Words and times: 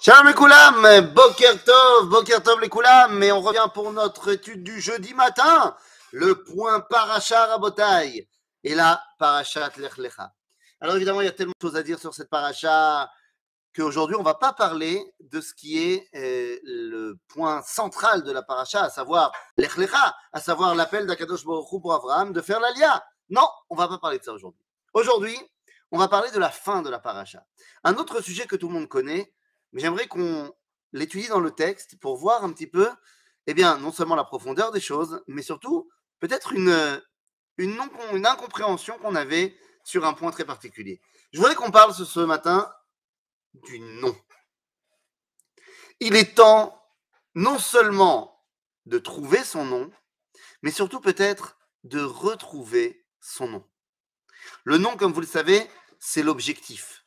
Shalom 0.00 0.26
les 0.26 0.34
Koulam, 0.34 1.12
Boker 1.14 1.64
Tov, 1.64 2.08
Boker 2.08 2.42
Tov 2.42 2.60
les 2.60 2.68
Koulam, 2.68 3.22
et 3.22 3.30
on 3.30 3.40
revient 3.40 3.68
pour 3.72 3.92
notre 3.92 4.32
étude 4.32 4.64
du 4.64 4.80
jeudi 4.80 5.14
matin, 5.14 5.76
le 6.12 6.42
point 6.42 6.80
Parasha 6.80 7.46
Rabotai, 7.46 8.28
et 8.64 8.74
là, 8.74 9.00
Parashat 9.18 9.70
Lech 9.76 9.96
Lecha. 9.96 10.32
Alors 10.80 10.96
évidemment, 10.96 11.20
il 11.20 11.26
y 11.26 11.28
a 11.28 11.32
tellement 11.32 11.52
de 11.58 11.66
choses 11.66 11.76
à 11.76 11.84
dire 11.84 12.00
sur 12.00 12.12
cette 12.12 12.28
Parasha 12.28 13.08
qu'aujourd'hui, 13.74 14.16
on 14.16 14.20
ne 14.20 14.24
va 14.24 14.34
pas 14.34 14.52
parler 14.52 15.00
de 15.20 15.40
ce 15.40 15.54
qui 15.54 15.78
est 15.78 16.08
euh, 16.16 16.58
le 16.64 17.14
point 17.28 17.62
central 17.62 18.24
de 18.24 18.32
la 18.32 18.42
Parasha, 18.42 18.82
à 18.82 18.90
savoir 18.90 19.30
Lech 19.56 19.76
Lecha, 19.76 20.14
à 20.32 20.40
savoir 20.40 20.74
l'appel 20.74 21.06
d'Akadosh 21.06 21.44
Baruch 21.44 21.72
Hu 21.72 21.80
pour 21.80 21.94
Abraham 21.94 22.32
de 22.32 22.40
faire 22.40 22.58
l'Alia. 22.58 23.02
Non, 23.30 23.48
on 23.70 23.76
ne 23.76 23.80
va 23.80 23.86
pas 23.86 23.98
parler 23.98 24.18
de 24.18 24.24
ça 24.24 24.32
aujourd'hui. 24.32 24.66
Aujourd'hui, 24.92 25.38
on 25.92 25.98
va 25.98 26.08
parler 26.08 26.32
de 26.32 26.38
la 26.40 26.50
fin 26.50 26.82
de 26.82 26.90
la 26.90 26.98
Parasha. 26.98 27.46
Un 27.84 27.94
autre 27.94 28.20
sujet 28.20 28.46
que 28.46 28.56
tout 28.56 28.66
le 28.66 28.74
monde 28.74 28.88
connaît, 28.88 29.32
mais 29.74 29.80
j'aimerais 29.82 30.06
qu'on 30.06 30.54
l'étudie 30.92 31.28
dans 31.28 31.40
le 31.40 31.50
texte 31.50 31.98
pour 32.00 32.16
voir 32.16 32.44
un 32.44 32.52
petit 32.52 32.68
peu, 32.68 32.88
eh 33.46 33.54
non 33.54 33.92
seulement 33.92 34.14
la 34.14 34.24
profondeur 34.24 34.72
des 34.72 34.80
choses, 34.80 35.22
mais 35.26 35.42
surtout 35.42 35.90
peut-être 36.20 36.52
une, 36.52 37.02
une, 37.58 37.78
incompréhension 38.24 38.96
qu'on 38.98 39.16
avait 39.16 39.58
sur 39.82 40.06
un 40.06 40.14
point 40.14 40.30
très 40.30 40.44
particulier. 40.44 41.00
Je 41.32 41.38
voudrais 41.38 41.56
qu'on 41.56 41.72
parle 41.72 41.92
ce 41.92 42.20
matin 42.20 42.72
du 43.52 43.80
nom. 43.80 44.16
Il 46.00 46.14
est 46.14 46.36
temps 46.36 46.80
non 47.34 47.58
seulement 47.58 48.40
de 48.86 48.98
trouver 48.98 49.42
son 49.42 49.64
nom, 49.64 49.90
mais 50.62 50.70
surtout 50.70 51.00
peut-être 51.00 51.58
de 51.82 52.00
retrouver 52.00 53.04
son 53.20 53.48
nom. 53.48 53.68
Le 54.62 54.78
nom, 54.78 54.96
comme 54.96 55.12
vous 55.12 55.20
le 55.20 55.26
savez, 55.26 55.68
c'est 55.98 56.22
l'objectif. 56.22 57.03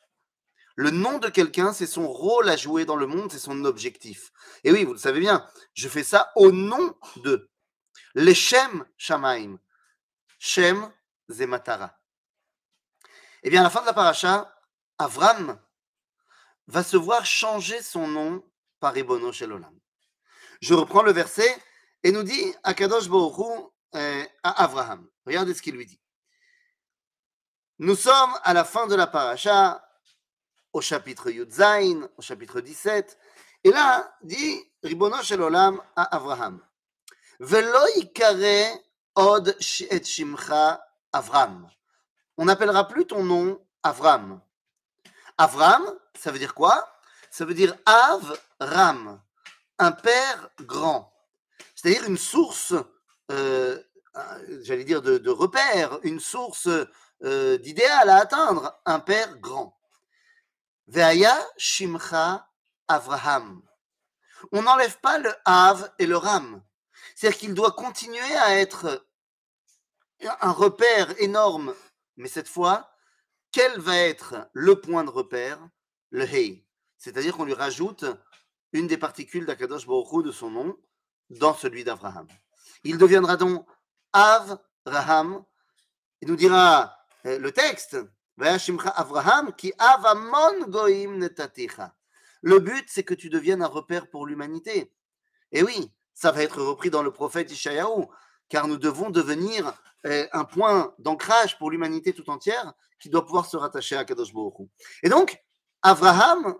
Le 0.78 0.92
nom 0.92 1.18
de 1.18 1.28
quelqu'un, 1.28 1.72
c'est 1.72 1.88
son 1.88 2.06
rôle 2.06 2.48
à 2.48 2.56
jouer 2.56 2.84
dans 2.84 2.94
le 2.94 3.08
monde, 3.08 3.32
c'est 3.32 3.40
son 3.40 3.64
objectif. 3.64 4.30
Et 4.62 4.70
oui, 4.70 4.84
vous 4.84 4.92
le 4.92 4.98
savez 4.98 5.18
bien, 5.18 5.44
je 5.74 5.88
fais 5.88 6.04
ça 6.04 6.30
au 6.36 6.52
nom 6.52 6.96
de 7.16 7.50
l'Eshem 8.14 8.86
Shamaim. 8.96 9.58
Shem 10.38 10.88
Zematara. 11.28 11.98
Eh 13.42 13.50
bien, 13.50 13.62
à 13.62 13.64
la 13.64 13.70
fin 13.70 13.80
de 13.80 13.86
la 13.86 13.92
paracha, 13.92 14.54
Avram 14.98 15.58
va 16.68 16.84
se 16.84 16.96
voir 16.96 17.26
changer 17.26 17.82
son 17.82 18.06
nom 18.06 18.48
par 18.78 18.96
Ibono 18.96 19.32
Shelolam. 19.32 19.76
Je 20.60 20.74
reprends 20.74 21.02
le 21.02 21.10
verset 21.10 21.60
et 22.04 22.12
nous 22.12 22.22
dit 22.22 22.54
Akadosh 22.62 23.08
Baruch 23.08 23.72
euh, 23.96 24.24
à 24.44 24.62
Abraham. 24.62 25.08
Regardez 25.26 25.54
ce 25.54 25.62
qu'il 25.62 25.74
lui 25.74 25.86
dit. 25.86 26.00
Nous 27.80 27.96
sommes 27.96 28.38
à 28.44 28.54
la 28.54 28.64
fin 28.64 28.86
de 28.86 28.94
la 28.94 29.08
paracha, 29.08 29.84
au 30.72 30.80
chapitre 30.80 31.30
Yudzain, 31.30 32.08
au 32.16 32.22
chapitre 32.22 32.60
17. 32.60 33.18
Et 33.64 33.70
là, 33.70 34.16
dit 34.22 34.62
Ribono 34.82 35.22
Shel 35.22 35.42
Olam 35.42 35.80
à 35.96 36.16
Abraham. 36.16 36.60
Velo 37.40 37.86
ikare 37.96 38.80
od 39.14 39.56
et 39.90 40.04
shimcha 40.04 40.80
Avram. 41.12 41.68
On 42.36 42.44
n'appellera 42.44 42.86
plus 42.86 43.06
ton 43.06 43.24
nom 43.24 43.60
Avram. 43.82 44.40
Avram, 45.36 45.84
ça 46.14 46.30
veut 46.32 46.38
dire 46.38 46.54
quoi? 46.54 46.88
Ça 47.30 47.44
veut 47.44 47.54
dire 47.54 47.76
Avram, 47.86 49.20
un 49.78 49.92
père 49.92 50.50
grand. 50.60 51.12
C'est-à-dire 51.74 52.04
une 52.08 52.18
source, 52.18 52.74
euh, 53.30 53.80
j'allais 54.62 54.84
dire 54.84 55.02
de, 55.02 55.18
de 55.18 55.30
repère, 55.30 55.98
une 56.02 56.18
source 56.18 56.68
euh, 57.24 57.58
d'idéal 57.58 58.08
à 58.08 58.16
atteindre, 58.16 58.80
un 58.84 58.98
père 58.98 59.38
grand. 59.38 59.77
Veaya 60.88 61.46
Shimcha 61.58 62.48
Avraham. 62.88 63.62
On 64.52 64.62
n'enlève 64.62 64.98
pas 65.00 65.18
le 65.18 65.32
Av 65.44 65.92
et 65.98 66.06
le 66.06 66.16
Ram. 66.16 66.62
C'est-à-dire 67.14 67.38
qu'il 67.38 67.54
doit 67.54 67.72
continuer 67.72 68.34
à 68.36 68.58
être 68.58 69.06
un 70.40 70.52
repère 70.52 71.20
énorme. 71.20 71.74
Mais 72.16 72.28
cette 72.28 72.48
fois, 72.48 72.90
quel 73.52 73.78
va 73.80 73.96
être 73.96 74.48
le 74.52 74.80
point 74.80 75.04
de 75.04 75.10
repère? 75.10 75.60
Le 76.10 76.24
Hei. 76.24 76.66
C'est-à-dire 76.96 77.36
qu'on 77.36 77.44
lui 77.44 77.54
rajoute 77.54 78.06
une 78.72 78.86
des 78.86 78.98
particules 78.98 79.44
d'Akadosh 79.44 79.86
Baruch 79.86 80.24
de 80.24 80.32
son 80.32 80.50
nom 80.50 80.76
dans 81.28 81.54
celui 81.54 81.84
d'Avraham. 81.84 82.26
Il 82.82 82.96
deviendra 82.96 83.36
donc 83.36 83.66
Avraham. 84.12 85.44
Il 86.22 86.28
nous 86.28 86.36
dira 86.36 86.96
le 87.24 87.50
texte 87.50 87.98
Le 92.40 92.58
but, 92.60 92.84
c'est 92.88 93.02
que 93.02 93.14
tu 93.14 93.30
deviennes 93.30 93.62
un 93.62 93.66
repère 93.66 94.08
pour 94.08 94.26
l'humanité. 94.26 94.92
Et 95.50 95.64
oui, 95.64 95.92
ça 96.14 96.30
va 96.30 96.42
être 96.42 96.62
repris 96.62 96.90
dans 96.90 97.02
le 97.02 97.10
prophète 97.12 97.50
Ishayahu, 97.50 98.06
car 98.48 98.68
nous 98.68 98.76
devons 98.76 99.10
devenir 99.10 99.72
un 100.04 100.44
point 100.44 100.94
d'ancrage 100.98 101.58
pour 101.58 101.70
l'humanité 101.70 102.12
tout 102.12 102.30
entière 102.30 102.74
qui 103.00 103.08
doit 103.08 103.24
pouvoir 103.24 103.46
se 103.46 103.56
rattacher 103.56 103.96
à 103.96 104.04
Kadosh 104.04 104.32
Baruch 104.32 104.68
Et 105.02 105.08
donc, 105.08 105.42
Avraham 105.82 106.56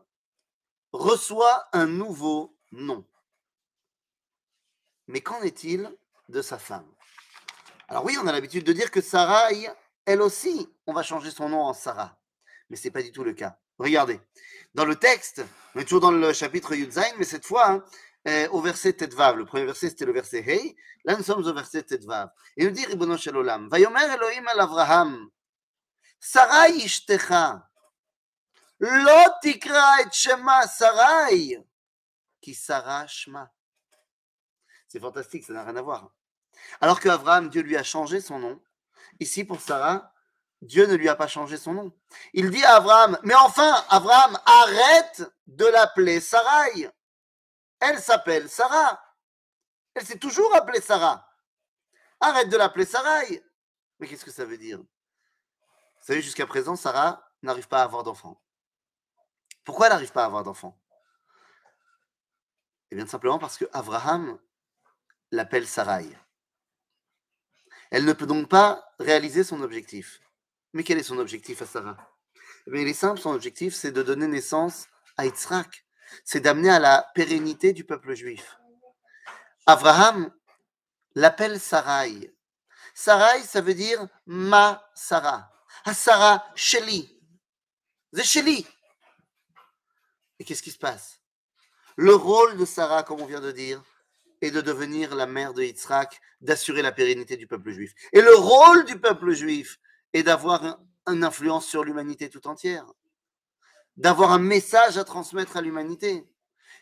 reçoit 0.93 1.69
un 1.73 1.87
nouveau 1.87 2.57
nom. 2.73 3.07
Mais 5.07 5.21
qu'en 5.21 5.41
est-il 5.43 5.97
de 6.29 6.43
sa 6.43 6.59
femme? 6.59 6.91
Alors 7.89 8.05
oui, 8.05 8.19
on 8.21 8.27
a 8.27 8.33
l'habitude 8.33 8.65
de 8.65 8.73
dire 8.73 8.91
que 8.91 9.01
Sarai 9.01 9.69
elle 10.09 10.23
aussi, 10.23 10.67
on 10.87 10.95
va 10.95 11.03
changer 11.03 11.31
son 11.31 11.51
nom 11.51 11.61
en 11.61 11.75
Sarah. 11.75 12.19
Mais 12.71 12.77
ce 12.77 12.85
n'est 12.85 12.91
pas 12.91 13.03
du 13.03 13.13
tout 13.13 13.25
le 13.25 13.35
cas. 13.35 13.59
Regardez, 13.79 14.19
dans 14.75 14.87
le 14.87 14.97
texte, 14.97 15.45
on 15.75 15.81
est 15.81 15.85
toujours 15.85 16.01
dans 16.01 16.11
le 16.11 16.33
chapitre 16.33 16.75
Yudzain, 16.75 17.07
mais 17.19 17.25
cette 17.25 17.45
fois, 17.45 17.71
hein, 17.71 17.85
euh, 18.27 18.49
au 18.49 18.63
verset 18.63 18.95
Tetvav. 18.95 19.37
Le 19.37 19.45
premier 19.45 19.67
verset, 19.67 19.91
c'était 19.91 20.07
le 20.07 20.13
verset 20.13 20.41
Hey. 20.41 20.75
Là, 21.05 21.15
nous 21.15 21.23
sommes 21.23 21.45
au 21.45 21.55
verset 21.55 21.83
Tetvav. 21.83 22.31
Et 22.57 22.65
nous 22.65 22.71
dit 22.71 22.87
Ribono 22.87 23.19
Shel 23.19 23.37
Olam, 23.37 23.69
Vayomer 23.69 24.01
Elohim 24.01 24.49
al 24.49 24.61
Avraham, 24.61 25.31
Sarai 26.19 26.73
ishtecha, 26.79 27.69
lo 28.81 29.23
tikra 29.43 30.01
et 30.01 30.11
shema 30.11 30.67
Sarai, 30.67 31.63
ki 32.41 32.55
Sarah 32.55 33.07
shma. 33.07 33.53
C'est 34.89 35.01
fantastique, 35.01 35.45
ça 35.45 35.53
n'a 35.53 35.65
rien 35.65 35.77
à 35.77 35.83
voir. 35.83 36.11
Alors 36.81 36.99
que 36.99 37.11
Abraham, 37.11 37.51
Dieu 37.51 37.61
lui 37.61 37.77
a 37.77 37.83
changé 37.83 38.23
son 38.23 38.39
nom, 38.39 38.61
Ici, 39.21 39.45
pour 39.45 39.61
Sarah, 39.61 40.13
Dieu 40.61 40.87
ne 40.87 40.95
lui 40.95 41.09
a 41.09 41.15
pas 41.15 41.29
changé 41.29 41.57
son 41.57 41.73
nom. 41.73 41.93
Il 42.33 42.51
dit 42.51 42.65
à 42.65 42.77
Abraham, 42.77 43.19
mais 43.23 43.35
enfin, 43.35 43.85
Abraham, 43.89 44.39
arrête 44.45 45.23
de 45.47 45.67
l'appeler 45.67 46.21
Sarai. 46.21 46.91
Elle 47.81 48.01
s'appelle 48.01 48.49
Sarah. 48.49 49.01
Elle 49.95 50.05
s'est 50.05 50.19
toujours 50.19 50.55
appelée 50.55 50.81
Sarah. 50.81 51.29
Arrête 52.21 52.49
de 52.49 52.57
l'appeler 52.57 52.85
Sarai. 52.85 53.45
Mais 53.99 54.09
qu'est-ce 54.09 54.25
que 54.25 54.33
ça 54.33 54.45
veut 54.45 54.59
dire? 54.59 54.79
Vous 54.79 56.07
savez, 56.07 56.23
jusqu'à 56.23 56.47
présent, 56.47 56.77
Sarah 56.77 57.31
n'arrive 57.43 57.69
pas 57.69 57.81
à 57.81 57.85
avoir 57.85 58.03
d'enfant. 58.03 58.41
Pourquoi 59.65 59.87
elle 59.87 59.93
n'arrive 59.93 60.13
pas 60.13 60.23
à 60.23 60.27
avoir 60.27 60.43
d'enfant? 60.43 60.77
Eh 62.91 62.97
bien, 62.97 63.07
simplement 63.07 63.39
parce 63.39 63.59
que 63.59 63.67
Abraham 63.73 64.39
l'appelle 65.31 65.67
Sarai. 65.67 66.09
Elle 67.91 68.05
ne 68.05 68.13
peut 68.13 68.27
donc 68.27 68.49
pas 68.49 68.85
réaliser 68.99 69.45
son 69.45 69.63
objectif. 69.63 70.21
Mais 70.73 70.85
quel 70.85 70.99
est 70.99 71.03
son 71.03 71.19
objectif 71.19 71.63
à 71.63 71.67
Sarah? 71.67 71.97
Eh 72.67 72.83
Il 72.83 72.89
est 72.89 72.95
simple, 72.95 73.21
son 73.21 73.33
objectif, 73.33 73.75
c'est 73.75 73.93
de 73.93 74.03
donner 74.03 74.27
naissance 74.27 74.87
à 75.17 75.25
Yitzhak. 75.25 75.85
C'est 76.25 76.41
d'amener 76.41 76.71
à 76.71 76.79
la 76.79 77.11
pérennité 77.15 77.73
du 77.73 77.85
peuple 77.85 78.15
juif. 78.15 78.59
Abraham 79.67 80.33
l'appelle 81.15 81.61
Sarai. 81.61 82.35
Sarai, 82.95 83.43
ça 83.43 83.61
veut 83.61 83.75
dire 83.75 84.07
ma 84.27 84.89
Sarah. 84.95 85.51
Ah, 85.85 85.95
Sarah, 85.95 86.45
Sheli. 86.55 87.17
C'est 88.13 88.25
Sheli. 88.25 88.67
Et 90.39 90.45
qu'est-ce 90.45 90.63
qui 90.63 90.71
se 90.71 90.79
passe? 90.79 91.21
Le 91.97 92.15
rôle 92.15 92.57
de 92.57 92.65
Sarah, 92.65 93.03
comme 93.03 93.21
on 93.21 93.27
vient 93.27 93.41
de 93.41 93.53
dire, 93.53 93.83
est 94.41 94.51
de 94.51 94.61
devenir 94.61 95.15
la 95.15 95.27
mère 95.27 95.55
de 95.55 95.63
Yitzhak, 95.63 96.21
d'assurer 96.41 96.83
la 96.83 96.93
pérennité 96.93 97.37
du 97.37 97.47
peuple 97.47 97.71
juif. 97.71 97.93
Et 98.13 98.21
le 98.21 98.35
rôle 98.35 98.85
du 98.85 98.99
peuple 98.99 99.33
juif 99.33 99.79
est 100.13 100.23
d'avoir 100.23 100.81
une 101.07 101.25
influence 101.25 101.67
sur 101.67 101.85
l'humanité 101.85 102.29
tout 102.29 102.47
entière, 102.47 102.87
d'avoir 103.97 104.33
un 104.33 104.39
message 104.39 104.99
à 104.99 105.05
transmettre 105.05 105.57
à 105.57 105.61
l'humanité. 105.61 106.25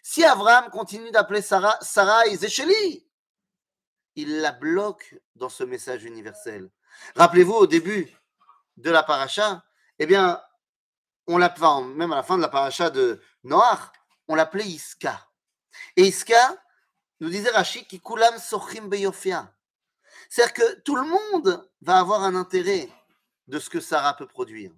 Si 0.03 0.25
Abraham 0.25 0.71
continue 0.71 1.11
d'appeler 1.11 1.43
Sarah, 1.43 1.77
Sarah 1.81 2.27
et 2.27 2.37
il 4.17 4.41
la 4.41 4.53
bloque 4.53 5.15
dans 5.35 5.49
ce 5.49 5.63
message 5.63 6.05
universel. 6.05 6.71
Rappelez-vous, 7.15 7.53
au 7.53 7.67
début 7.67 8.11
de 8.77 8.91
la 8.91 9.03
paracha, 9.03 9.65
eh 9.99 10.07
bien, 10.07 10.41
on 11.27 11.39
l'appelait, 11.39 11.85
même 11.95 12.13
à 12.13 12.17
la 12.17 12.23
fin 12.23 12.37
de 12.37 12.43
la 12.43 12.49
paracha 12.49 12.91
de 12.91 13.21
Noach, 13.45 13.93
on 14.29 14.35
l'appelait 14.35 14.65
Iska. 14.65 15.29
Et 15.97 16.07
Iska, 16.07 16.57
nous 17.21 17.31
disait 17.31 17.51
Rachid, 17.51 17.87
qui 17.87 18.01
kulam 18.01 18.39
sochim 18.39 18.89
beyofia. 18.89 19.53
C'est-à-dire 20.29 20.55
que 20.55 20.81
tout 20.81 20.97
le 20.97 21.05
monde 21.05 21.69
va 21.83 21.99
avoir 21.99 22.23
un 22.23 22.35
intérêt 22.35 22.89
de 23.47 23.59
ce 23.59 23.71
que 23.71 23.81
Sarah 23.81 24.15
peut 24.17 24.27
produire. 24.27 24.73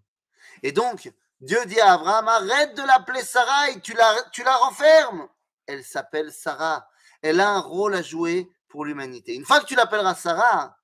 Et 0.62 0.72
donc, 0.72 1.10
Dieu 1.40 1.64
dit 1.66 1.80
à 1.80 1.94
Abraham, 1.94 2.28
arrête 2.28 2.76
de 2.76 2.82
l'appeler 2.82 3.22
Sarah 3.22 3.70
et 3.70 3.80
tu 3.80 3.94
la, 3.94 4.14
tu 4.32 4.42
la 4.42 4.56
renfermes. 4.56 5.28
Elle 5.66 5.84
s'appelle 5.84 6.32
Sarah. 6.32 6.88
Elle 7.22 7.40
a 7.40 7.50
un 7.50 7.60
rôle 7.60 7.94
à 7.94 8.02
jouer 8.02 8.50
pour 8.68 8.84
l'humanité. 8.84 9.34
Une 9.34 9.44
fois 9.44 9.60
que 9.60 9.66
tu 9.66 9.74
l'appelleras 9.74 10.14
Sarah, 10.14 10.76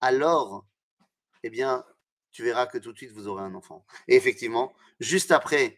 alors, 0.00 0.64
eh 1.42 1.50
bien, 1.50 1.84
tu 2.30 2.44
verras 2.44 2.66
que 2.66 2.78
tout 2.78 2.92
de 2.92 2.98
suite 2.98 3.12
vous 3.12 3.28
aurez 3.28 3.42
un 3.42 3.54
enfant. 3.54 3.84
Et 4.08 4.16
effectivement, 4.16 4.74
juste 5.00 5.32
après 5.32 5.76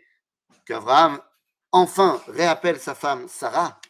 qu'Abraham 0.65 1.21
enfin 1.73 2.21
réappelle 2.29 2.81
sa 2.81 2.95
femme 2.95 3.29
Sarah, 3.29 3.81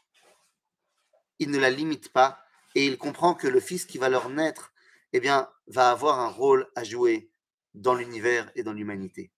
il 1.38 1.50
ne 1.50 1.58
la 1.58 1.70
limite 1.70 2.12
pas 2.12 2.42
et 2.74 2.86
il 2.86 2.98
comprend 2.98 3.34
que 3.34 3.48
le 3.48 3.60
fils 3.60 3.84
qui 3.84 3.98
va 3.98 4.08
leur 4.08 4.28
naître, 4.28 4.72
eh 5.12 5.20
va 5.20 5.90
avoir 5.90 6.20
un 6.20 6.28
rôle 6.28 6.68
à 6.74 6.84
jouer 6.84 7.30
dans 7.74 7.94
l'univers 7.94 8.50
et 8.54 8.62
dans 8.62 8.72
l'humanité. 8.72 9.32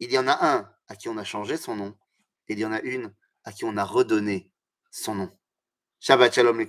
Il 0.00 0.10
y 0.10 0.18
en 0.18 0.26
a 0.26 0.54
un 0.54 0.74
à 0.88 0.96
qui 0.96 1.08
on 1.08 1.16
a 1.16 1.24
changé 1.24 1.56
son 1.56 1.76
nom 1.76 1.96
et 2.48 2.54
il 2.54 2.58
y 2.58 2.64
en 2.64 2.72
a 2.72 2.80
une 2.80 3.14
à 3.44 3.52
qui 3.52 3.64
on 3.64 3.76
a 3.76 3.84
redonné 3.84 4.50
son 4.90 5.14
nom. 5.14 5.38
Shabbat 6.00 6.34
Shalom 6.34 6.58
les 6.58 6.68